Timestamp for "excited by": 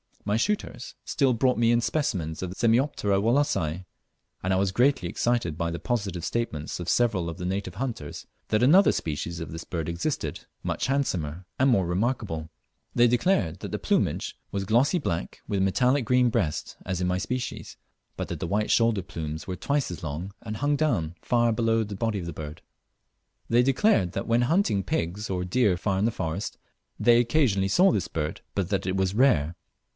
5.09-5.69